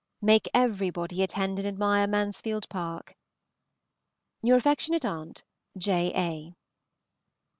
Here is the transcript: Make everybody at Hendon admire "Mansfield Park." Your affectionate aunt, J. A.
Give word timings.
Make 0.23 0.49
everybody 0.51 1.21
at 1.21 1.33
Hendon 1.33 1.67
admire 1.67 2.07
"Mansfield 2.07 2.67
Park." 2.69 3.13
Your 4.41 4.57
affectionate 4.57 5.05
aunt, 5.05 5.43
J. 5.77 6.11
A. 6.15 6.55